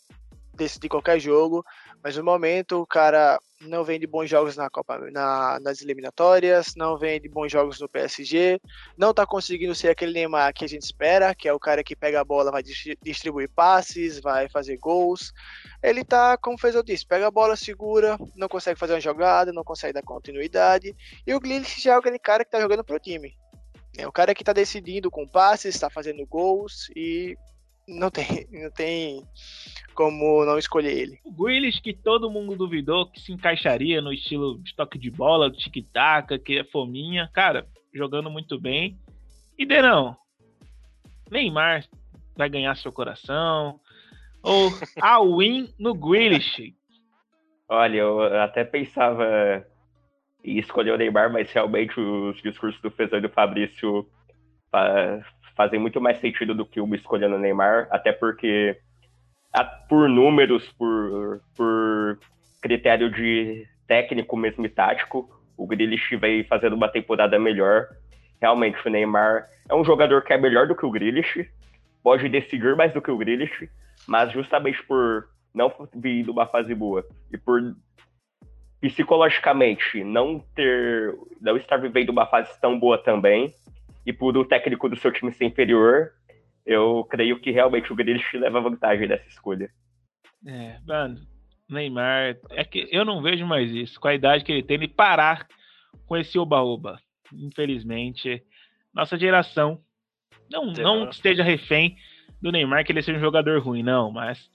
[0.54, 1.64] decidir qualquer jogo,
[2.02, 6.74] mas no momento o cara não vem de bons jogos na Copa, na, nas eliminatórias,
[6.76, 8.60] não vem de bons jogos no PSG,
[8.96, 11.96] não está conseguindo ser aquele Neymar que a gente espera, que é o cara que
[11.96, 12.62] pega a bola, vai
[13.02, 15.32] distribuir passes, vai fazer gols.
[15.82, 19.52] Ele tá, como fez eu disse, pega a bola, segura, não consegue fazer uma jogada,
[19.52, 20.94] não consegue dar continuidade,
[21.26, 23.34] e o Grealish já é aquele cara que está jogando pro time.
[23.96, 27.36] É o cara que está decidindo com passes, está fazendo gols e
[27.86, 29.22] não tem, não tem
[29.94, 31.20] como não escolher ele.
[31.24, 35.50] O Grealish que todo mundo duvidou que se encaixaria no estilo de toque de bola,
[35.50, 38.98] tic-tac, que é fominha, cara, jogando muito bem.
[39.56, 40.16] E Denão,
[41.30, 41.86] Neymar
[42.36, 43.78] vai ganhar seu coração,
[44.42, 44.70] ou
[45.00, 46.74] a win no Grealish.
[47.68, 49.64] Olha, eu até pensava
[50.44, 54.06] em escolher o Neymar, mas realmente os discursos do Fezão e do Fabrício
[55.56, 58.76] fazem muito mais sentido do que uma escolhendo o Neymar, até porque
[59.88, 62.18] por números, por, por
[62.60, 67.86] critério de técnico mesmo e tático, o Grealish vem fazendo uma temporada melhor.
[68.40, 71.48] Realmente, o Neymar é um jogador que é melhor do que o Grealish,
[72.02, 73.70] pode decidir mais do que o Grealish,
[74.06, 77.74] mas justamente por não vir de uma fase boa e por
[78.80, 83.54] psicologicamente não ter, não estar vivendo uma fase tão boa também,
[84.06, 86.12] e por o técnico do seu time ser inferior,
[86.64, 89.70] eu creio que realmente o Grealish leva vantagem dessa escolha.
[90.46, 91.20] É, mano,
[91.68, 94.88] Neymar, é que eu não vejo mais isso, com a idade que ele tem, ele
[94.88, 95.46] parar
[96.06, 96.98] com esse oba-oba.
[97.32, 98.42] Infelizmente,
[98.92, 99.80] nossa geração
[100.50, 101.96] não, não esteja refém
[102.40, 104.50] do Neymar que ele seja um jogador ruim, não, mas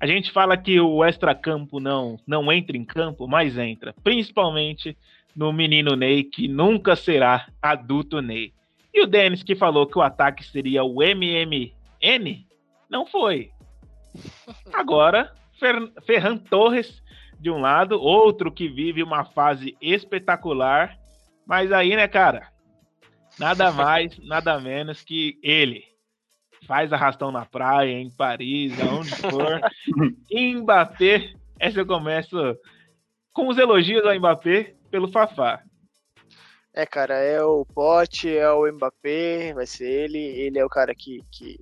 [0.00, 4.96] a gente fala que o extra-campo não, não entra em campo, mas entra, principalmente
[5.34, 8.52] no menino Ney, que nunca será adulto Ney.
[8.94, 12.46] E o Denis que falou que o ataque seria o MMN,
[12.90, 13.50] não foi.
[14.72, 17.02] Agora, Fer Ferran Torres
[17.40, 20.96] de um lado, outro que vive uma fase espetacular,
[21.46, 22.48] mas aí, né, cara,
[23.38, 25.84] nada mais, nada menos que ele.
[26.66, 29.60] Faz arrastão na praia, em Paris, aonde for.
[30.30, 32.36] Mbappé, essa eu começo
[33.32, 35.60] com os elogios ao Mbappé pelo Fafá.
[36.74, 40.18] É, cara, é o Pote, é o Mbappé, vai ser ele.
[40.18, 41.58] Ele é o cara que, que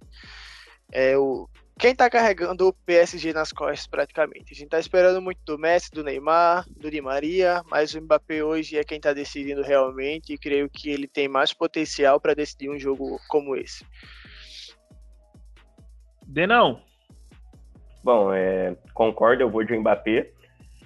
[0.92, 1.48] é o
[1.80, 4.52] quem tá carregando o PSG nas costas praticamente.
[4.52, 8.44] A gente tá esperando muito do Messi, do Neymar, do Di Maria, mas o Mbappé
[8.44, 12.68] hoje é quem tá decidindo realmente e creio que ele tem mais potencial para decidir
[12.68, 13.82] um jogo como esse.
[16.26, 16.82] Denão.
[18.04, 20.30] Bom, é, concordo, eu vou de Mbappé,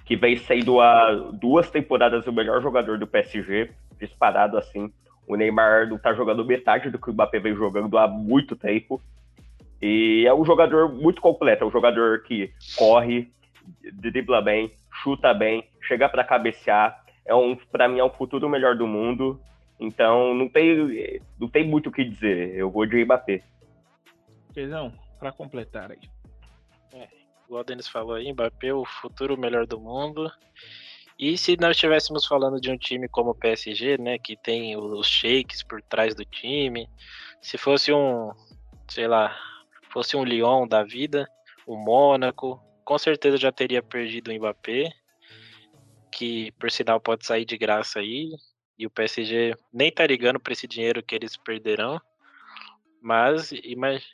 [0.05, 4.91] que vem sendo há duas temporadas o melhor jogador do PSG disparado assim.
[5.27, 9.01] O Neymar não tá jogando metade do que o Mbappé vem jogando há muito tempo.
[9.81, 13.31] E é um jogador muito completo, é um jogador que corre,
[13.93, 14.71] dribla bem,
[15.03, 17.03] chuta bem, chega para cabecear.
[17.25, 19.39] É um, para mim é um futuro melhor do mundo.
[19.79, 22.55] Então não tem, não tem muito o que dizer.
[22.55, 23.43] Eu vou de Mbappé.
[24.53, 25.99] Fezão, para completar aí.
[26.93, 27.07] É,
[27.45, 30.31] igual o Denis falou aí, Mbappé o futuro melhor do mundo.
[31.17, 35.07] E se nós estivéssemos falando de um time como o PSG, né, que tem os
[35.07, 36.89] shakes por trás do time,
[37.41, 38.31] se fosse um,
[38.89, 39.35] sei lá,
[39.89, 41.25] fosse um Lyon da vida,
[41.65, 44.91] um Mônaco, com certeza já teria perdido o Mbappé,
[46.11, 48.31] que por sinal pode sair de graça aí,
[48.77, 51.99] e o PSG nem tá ligando para esse dinheiro que eles perderão.
[53.01, 53.51] Mas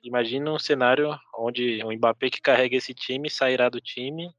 [0.03, 4.29] imagina um cenário onde o Mbappé que carrega esse time sairá do time.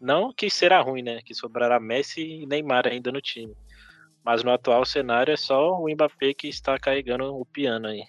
[0.00, 1.20] Não que será ruim, né?
[1.22, 3.54] Que sobrará Messi e Neymar ainda no time.
[4.24, 8.02] Mas no atual cenário é só o Mbappé que está carregando o piano aí.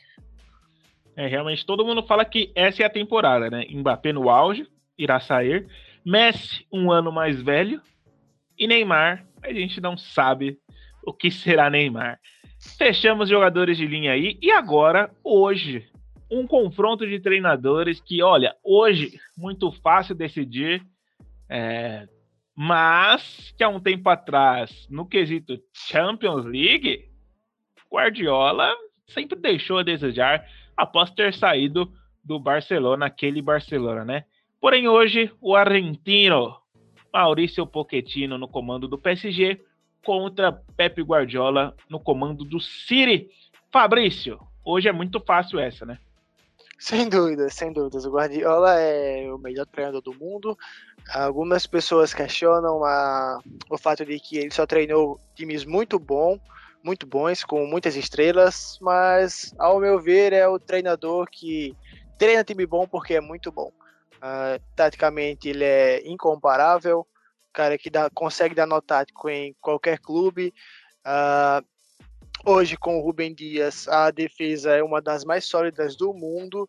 [1.16, 3.66] É, realmente todo mundo fala que essa é a temporada, né?
[3.70, 5.68] Mbappé no auge, irá sair.
[6.06, 7.82] Messi, um ano mais velho.
[8.58, 10.58] E Neymar, a gente não sabe
[11.06, 12.20] o que será Neymar.
[12.78, 14.38] Fechamos jogadores de linha aí.
[14.42, 15.88] E agora, hoje,
[16.30, 20.86] um confronto de treinadores que, olha, hoje, muito fácil decidir.
[21.50, 22.08] É,
[22.56, 27.10] mas que há um tempo atrás, no quesito Champions League,
[27.92, 28.72] Guardiola
[29.08, 30.46] sempre deixou a desejar
[30.78, 31.92] após ter saído
[32.24, 34.26] do Barcelona, aquele Barcelona, né?
[34.62, 36.58] Porém, hoje, o argentino
[37.12, 39.60] Maurício Pochettino no comando do PSG
[40.04, 43.30] contra Pepe Guardiola no comando do City.
[43.72, 46.00] Fabrício, hoje é muito fácil essa, né?
[46.80, 48.06] Sem dúvidas, sem dúvidas.
[48.06, 50.58] O Guardiola é o melhor treinador do mundo.
[51.14, 53.38] Algumas pessoas questionam a,
[53.70, 56.40] o fato de que ele só treinou times muito bom,
[56.82, 61.76] muito bons, com muitas estrelas, mas ao meu ver é o treinador que
[62.18, 63.72] treina time bom porque é muito bom.
[64.18, 67.06] Uh, taticamente ele é incomparável,
[67.52, 70.54] cara que dá, consegue dar nó tático em qualquer clube.
[71.06, 71.66] Uh,
[72.46, 76.68] Hoje, com o Rubem Dias, a defesa é uma das mais sólidas do mundo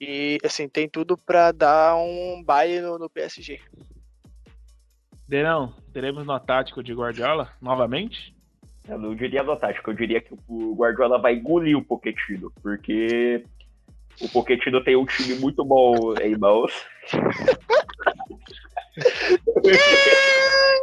[0.00, 3.60] e assim tem tudo para dar um baile no, no PSG.
[5.28, 8.34] Derão, teremos no tático de Guardiola novamente?
[8.88, 13.44] Eu não diria no tático, eu diria que o Guardiola vai engolir o Pochettino, porque
[14.20, 16.72] o Pochettino tem um time muito bom em mãos.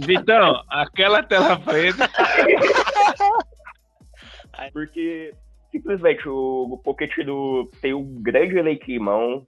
[0.00, 2.08] Vitão, aquela tela preta.
[4.72, 5.32] Porque
[5.70, 9.46] simplesmente o Pochettino tem um grande elenco em mão,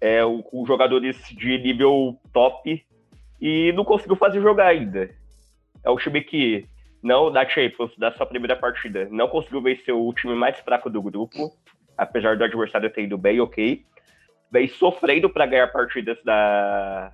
[0.00, 2.84] é, com jogadores de nível top
[3.40, 5.08] e não conseguiu fazer jogar ainda.
[5.84, 6.66] É o time que
[7.02, 11.00] não da Champions, da sua primeira partida, não conseguiu vencer o time mais fraco do
[11.00, 11.52] grupo,
[11.96, 13.84] apesar do adversário ter ido bem, ok.
[14.52, 17.12] Vem sofrendo para ganhar partidas da,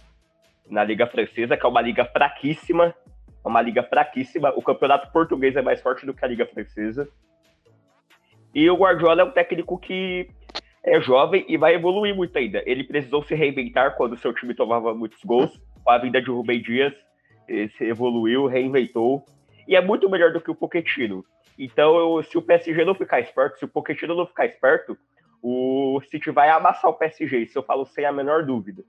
[0.68, 2.94] na Liga Francesa, que é uma liga fraquíssima.
[3.44, 4.52] É uma liga fraquíssima.
[4.56, 7.08] O campeonato português é mais forte do que a Liga Francesa.
[8.54, 10.28] E o Guardiola é um técnico que
[10.82, 12.62] é jovem e vai evoluir muito ainda.
[12.64, 15.60] Ele precisou se reinventar quando seu time tomava muitos gols.
[15.84, 16.94] Com a vinda de Rubem Dias,
[17.48, 19.24] ele se evoluiu, reinventou.
[19.68, 21.24] E é muito melhor do que o Pochettino.
[21.58, 24.96] Então, eu, se o PSG não ficar esperto, se o Pochettino não ficar esperto,
[25.42, 27.38] o City vai amassar o PSG.
[27.38, 28.82] Isso eu falo sem a menor dúvida.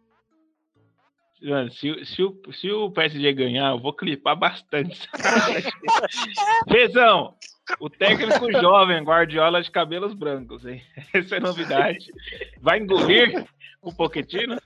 [1.41, 5.08] Mano, se, se, o, se o PSG ganhar, eu vou clipar bastante.
[6.67, 7.36] Fezão,
[7.80, 10.82] o técnico jovem, Guardiola de cabelos brancos, hein?
[11.13, 12.12] Essa é novidade.
[12.60, 13.47] Vai engolir
[13.82, 14.58] o Pochettino?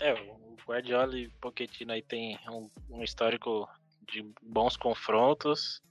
[0.00, 3.66] É, o Guardiola e o Pochettino aí tem um, um histórico
[4.12, 5.82] de bons confrontos.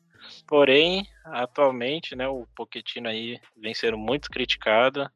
[0.47, 5.09] Porém, atualmente, né, o Pochettino aí vem sendo muito criticado,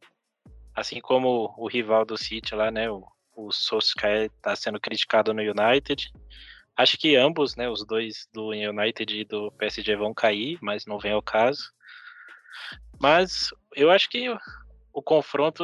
[0.74, 5.42] assim como o rival do City lá, né, o o Solskjaer está sendo criticado no
[5.42, 6.12] United.
[6.76, 10.98] Acho que ambos, né, os dois do United e do PSG vão cair, mas não
[11.00, 11.72] vem ao caso.
[13.00, 14.30] Mas eu acho que
[14.92, 15.64] o confronto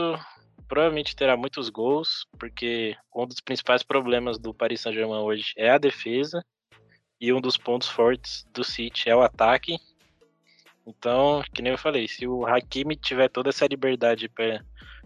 [0.68, 5.80] provavelmente terá muitos gols, porque um dos principais problemas do Paris Saint-Germain hoje é a
[5.80, 6.46] defesa
[7.20, 9.78] e um dos pontos fortes do City é o ataque.
[10.90, 14.64] Então, que nem eu falei, se o Hakimi tiver toda essa liberdade para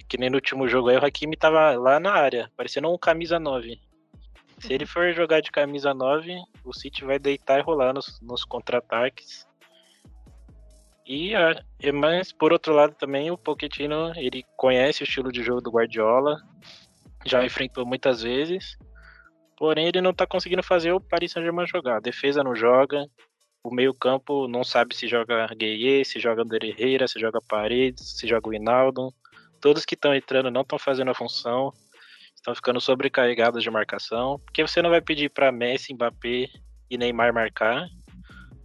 [0.08, 3.38] que nem no último jogo aí, o Hakimi tava lá na área, parecendo um camisa
[3.38, 3.80] 9.
[4.60, 8.46] Se ele for jogar de camisa 9, o City vai deitar e rolar nos, nos
[8.46, 9.46] contra-ataques.
[11.06, 11.34] E,
[11.94, 16.42] mas por outro lado também o Pochettino, ele conhece o estilo de jogo do Guardiola,
[17.26, 18.78] já enfrentou muitas vezes,
[19.58, 21.98] porém ele não está conseguindo fazer o Paris Saint-Germain jogar.
[21.98, 23.06] A defesa não joga,
[23.64, 28.18] o meio campo não sabe se joga Gueye, se joga Ander Herrera, se joga Paredes,
[28.18, 29.14] se joga o Hinaldo
[29.64, 31.72] todos que estão entrando não estão fazendo a função,
[32.36, 36.50] estão ficando sobrecarregados de marcação, porque você não vai pedir para Messi, Mbappé
[36.90, 37.88] e Neymar marcar.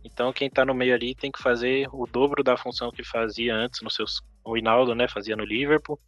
[0.02, 3.54] Então quem está no meio ali tem que fazer o dobro da função que fazia
[3.54, 6.00] antes no seus o Hinaldo, né, fazia no Liverpool.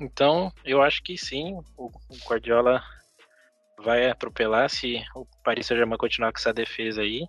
[0.00, 1.90] Então, eu acho que sim, o
[2.28, 2.82] Guardiola
[3.82, 7.26] vai atropelar se o Paris Saint-Germain continuar com essa defesa aí.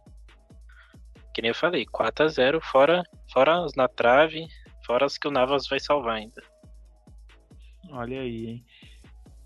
[1.34, 4.48] Que nem eu falei, 4 a 0 fora, fora na trave,
[4.88, 6.42] Fora as que o Navas vai salvar ainda.
[7.92, 8.66] Olha aí, hein?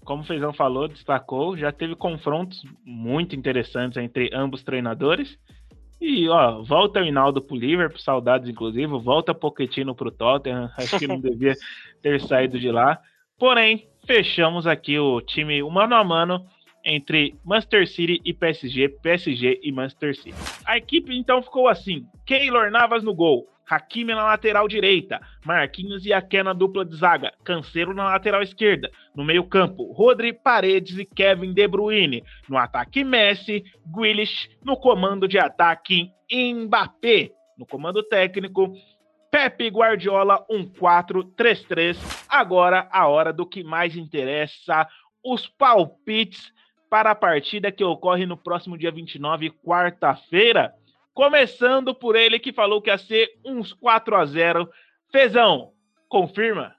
[0.06, 5.40] Como o Feijão falou, destacou, já teve confrontos muito interessantes entre ambos treinadores.
[6.00, 11.08] E, ó, volta o Hinaldo pro Liverpool, saudades inclusive, volta Pochettino pro Tottenham, acho que
[11.08, 11.56] não devia
[12.04, 13.00] ter saído de lá.
[13.38, 16.46] Porém, fechamos aqui o time o mano a mano
[16.84, 20.36] entre Manchester City e PSG, PSG e Manchester City.
[20.66, 26.12] A equipe então ficou assim: Keylor Navas no gol, Hakimi na lateral direita, Marquinhos e
[26.12, 31.54] Aké na dupla de zaga, Cancelo na lateral esquerda, no meio-campo, Rodri, Paredes e Kevin
[31.54, 38.74] De Bruyne, no ataque Messi, Grealish, no comando de ataque Mbappé, no comando técnico
[39.32, 41.98] Pepe Guardiola 1433.
[42.28, 44.86] Agora a hora do que mais interessa,
[45.24, 46.52] os palpites
[46.92, 50.74] para a partida que ocorre no próximo dia 29, quarta-feira.
[51.14, 54.70] Começando por ele que falou que ia ser uns 4 a 0
[55.10, 55.72] Fezão,
[56.10, 56.76] confirma?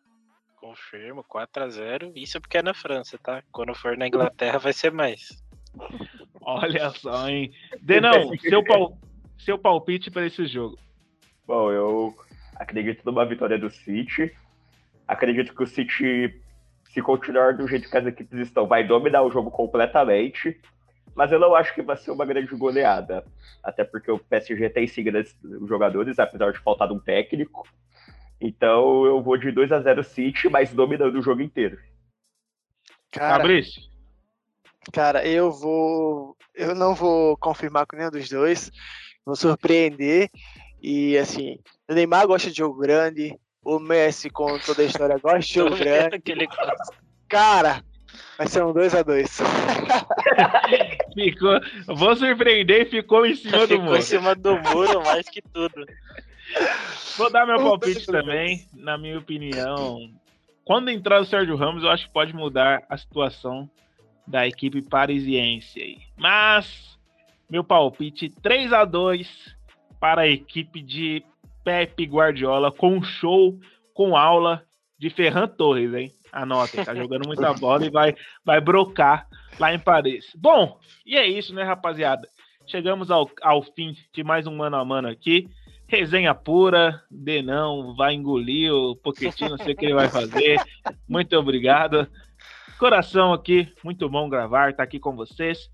[0.57, 3.43] Confirmo, 4 a 0 Isso porque é na França, tá?
[3.51, 5.43] Quando for na Inglaterra vai ser mais.
[6.43, 7.51] Olha só, hein?
[7.81, 8.99] Denão, seu, pal...
[9.39, 10.79] seu palpite para esse jogo.
[11.47, 12.15] Bom, eu
[12.57, 14.31] acredito numa vitória do City.
[15.09, 16.42] Acredito que o City
[16.93, 20.61] se continuar do jeito que as equipes estão, vai dominar o jogo completamente.
[21.15, 23.25] Mas eu não acho que vai ser uma grande goleada.
[23.63, 25.35] Até porque o PSG tem sim grandes
[25.67, 27.67] jogadores, apesar de faltar um técnico.
[28.41, 31.79] Então eu vou de 2 a 0 City, mas dominando o jogo inteiro.
[33.11, 33.83] Cara, Fabrício.
[34.93, 36.37] Cara, eu vou.
[36.55, 38.71] Eu não vou confirmar com nenhum dos dois.
[39.25, 40.31] Vou surpreender.
[40.83, 45.41] E assim, o Neymar gosta de jogo grande, o Messi, com toda a história, gosta
[45.41, 46.21] jogo grande.
[47.29, 47.83] Cara,
[48.37, 49.43] vai ser um 2x2.
[51.15, 51.61] ficou.
[51.97, 53.85] Vou surpreender e ficou em cima ficou do muro.
[53.85, 55.87] Ficou em cima do muro mais que tudo.
[57.17, 60.11] Vou dar meu palpite também, na minha opinião.
[60.65, 63.69] Quando entrar o Sérgio Ramos, eu acho que pode mudar a situação
[64.27, 65.99] da equipe parisiense aí.
[66.17, 66.99] Mas
[67.49, 69.57] meu palpite 3 a 2
[70.01, 71.25] para a equipe de
[71.65, 73.59] Pepe Guardiola com show,
[73.95, 74.63] com aula
[74.99, 76.13] de Ferran Torres, hein?
[76.33, 80.33] Anota, tá jogando muita bola e vai, vai brocar lá em Paris.
[80.35, 82.27] Bom, e é isso, né, rapaziada?
[82.67, 85.49] Chegamos ao, ao fim de mais um mano a mano aqui.
[85.87, 90.59] Resenha pura, Denão vai engolir o Pochettino, não sei o que ele vai fazer.
[91.07, 92.09] Muito obrigado.
[92.79, 95.71] Coração aqui, muito bom gravar, tá aqui com vocês.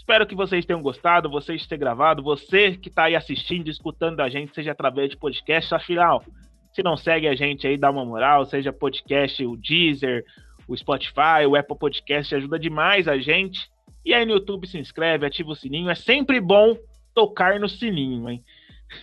[0.00, 4.30] Espero que vocês tenham gostado, vocês ter gravado, você que está aí assistindo, escutando a
[4.30, 6.24] gente, seja através de podcast, afinal,
[6.72, 10.24] se não segue a gente aí, dá uma moral, seja podcast, o Deezer,
[10.66, 13.70] o Spotify, o Apple Podcast, ajuda demais a gente.
[14.02, 16.78] E aí no YouTube se inscreve, ativa o sininho, é sempre bom
[17.14, 18.42] tocar no sininho, hein?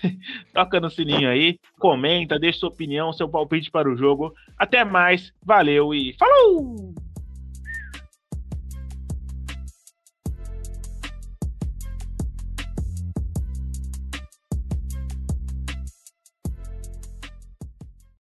[0.51, 4.33] Toca no sininho aí, comenta, deixa sua opinião, seu palpite para o jogo.
[4.57, 7.07] Até mais, valeu e falou!